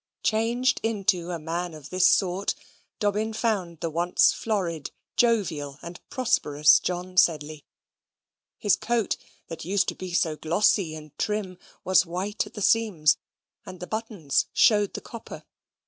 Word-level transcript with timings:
Changed 0.23 0.79
into 0.81 1.29
a 1.29 1.37
man 1.37 1.75
of 1.75 1.91
this 1.91 2.07
sort, 2.09 2.55
Dobbin 2.97 3.33
found 3.33 3.81
the 3.81 3.89
once 3.91 4.33
florid, 4.33 4.89
jovial, 5.15 5.77
and 5.83 5.99
prosperous 6.09 6.79
John 6.79 7.17
Sedley. 7.17 7.67
His 8.57 8.75
coat, 8.75 9.15
that 9.47 9.63
used 9.63 9.87
to 9.89 9.95
be 9.95 10.11
so 10.15 10.35
glossy 10.35 10.95
and 10.95 11.15
trim, 11.19 11.59
was 11.83 12.03
white 12.03 12.47
at 12.47 12.55
the 12.55 12.63
seams, 12.63 13.17
and 13.63 13.79
the 13.79 13.85
buttons 13.85 14.47
showed 14.53 14.95
the 14.95 15.01
copper. 15.01 15.43